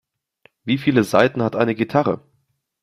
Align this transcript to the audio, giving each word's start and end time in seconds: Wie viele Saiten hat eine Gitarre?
Wie 0.63 0.79
viele 0.79 1.03
Saiten 1.03 1.43
hat 1.43 1.55
eine 1.55 1.75
Gitarre? 1.75 2.23